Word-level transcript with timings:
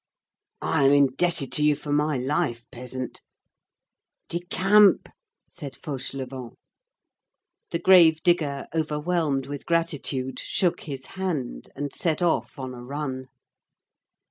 "I 0.63 0.85
am 0.85 0.93
indebted 0.93 1.51
to 1.51 1.63
you 1.63 1.75
for 1.75 1.91
my 1.93 2.17
life, 2.17 2.63
peasant." 2.71 3.21
"Decamp!" 4.29 5.07
said 5.47 5.75
Fauchelevent. 5.75 6.55
The 7.69 7.77
grave 7.77 8.23
digger, 8.23 8.65
overwhelmed 8.73 9.45
with 9.45 9.67
gratitude, 9.67 10.39
shook 10.39 10.79
his 10.79 11.05
hand 11.05 11.69
and 11.75 11.93
set 11.93 12.23
off 12.23 12.57
on 12.57 12.73
a 12.73 12.81
run. 12.83 13.27